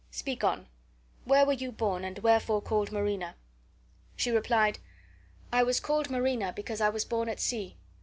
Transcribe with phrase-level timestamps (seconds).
[0.09, 0.67] Speak on.
[1.25, 3.35] Where were you born, and wherefore called Marina?"
[4.15, 4.79] She replied:
[5.51, 7.77] "I was called Marina because I was born at sea.